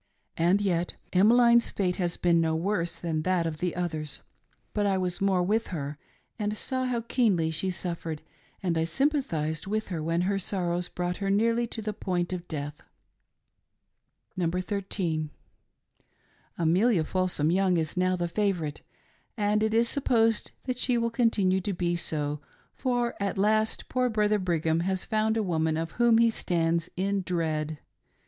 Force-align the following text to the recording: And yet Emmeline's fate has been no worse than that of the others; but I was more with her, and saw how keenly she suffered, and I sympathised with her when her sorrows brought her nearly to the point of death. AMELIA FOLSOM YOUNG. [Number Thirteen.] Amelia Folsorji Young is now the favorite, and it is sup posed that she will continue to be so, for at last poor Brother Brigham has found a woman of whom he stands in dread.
And 0.37 0.61
yet 0.61 0.95
Emmeline's 1.13 1.69
fate 1.69 1.97
has 1.97 2.17
been 2.17 2.41
no 2.41 2.55
worse 2.55 2.97
than 2.97 3.21
that 3.21 3.45
of 3.45 3.59
the 3.59 3.75
others; 3.75 4.23
but 4.73 4.87
I 4.87 4.97
was 4.97 5.21
more 5.21 5.43
with 5.43 5.67
her, 5.67 5.99
and 6.39 6.57
saw 6.57 6.85
how 6.85 7.01
keenly 7.01 7.51
she 7.51 7.69
suffered, 7.69 8.23
and 8.63 8.79
I 8.79 8.83
sympathised 8.83 9.67
with 9.67 9.89
her 9.89 10.01
when 10.01 10.21
her 10.21 10.39
sorrows 10.39 10.87
brought 10.87 11.17
her 11.17 11.29
nearly 11.29 11.67
to 11.67 11.83
the 11.83 11.93
point 11.93 12.33
of 12.33 12.47
death. 12.47 12.81
AMELIA 14.35 14.39
FOLSOM 14.39 14.39
YOUNG. 14.39 14.41
[Number 14.41 14.61
Thirteen.] 14.61 15.29
Amelia 16.57 17.03
Folsorji 17.03 17.53
Young 17.53 17.77
is 17.77 17.95
now 17.95 18.15
the 18.15 18.27
favorite, 18.27 18.81
and 19.37 19.61
it 19.61 19.75
is 19.75 19.87
sup 19.87 20.05
posed 20.05 20.51
that 20.63 20.79
she 20.79 20.97
will 20.97 21.11
continue 21.11 21.61
to 21.61 21.73
be 21.73 21.95
so, 21.95 22.39
for 22.73 23.13
at 23.19 23.37
last 23.37 23.87
poor 23.87 24.09
Brother 24.09 24.39
Brigham 24.39 24.79
has 24.79 25.05
found 25.05 25.37
a 25.37 25.43
woman 25.43 25.77
of 25.77 25.91
whom 25.91 26.17
he 26.17 26.31
stands 26.31 26.89
in 26.97 27.21
dread. 27.21 27.77